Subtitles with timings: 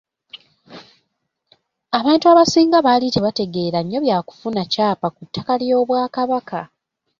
[1.97, 6.59] Abantu abasinga baali tebategeera nnyo bya kufuna kyapa ku ttaka ly’Obwakabaka.